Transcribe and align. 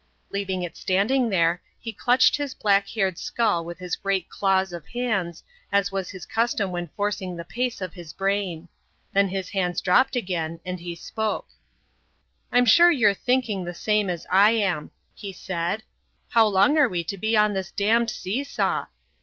Leaving 0.31 0.63
it 0.63 0.75
standing 0.75 1.29
there, 1.29 1.61
he 1.79 1.93
clutched 1.93 2.35
his 2.35 2.55
black 2.55 2.87
haired 2.87 3.19
skull 3.19 3.63
with 3.63 3.77
his 3.77 3.95
great 3.95 4.27
claws 4.29 4.73
of 4.73 4.83
hands, 4.87 5.43
as 5.71 5.91
was 5.91 6.09
his 6.09 6.25
custom 6.25 6.71
when 6.71 6.87
forcing 6.97 7.37
the 7.37 7.45
pace 7.45 7.81
of 7.81 7.93
his 7.93 8.11
brain. 8.11 8.67
Then 9.13 9.27
his 9.27 9.49
hands 9.49 9.79
dropped 9.79 10.15
again 10.15 10.59
and 10.65 10.79
he 10.79 10.95
spoke. 10.95 11.49
"I'm 12.51 12.65
sure 12.65 12.89
you're 12.89 13.13
thinking 13.13 13.63
the 13.63 13.75
same 13.75 14.09
as 14.09 14.25
I 14.31 14.49
am," 14.53 14.89
he 15.13 15.31
said; 15.31 15.83
"how 16.29 16.47
long 16.47 16.79
are 16.79 16.89
we 16.89 17.03
to 17.03 17.17
be 17.19 17.37
on 17.37 17.53
this 17.53 17.69
damned 17.69 18.09
seesaw?" 18.09 18.87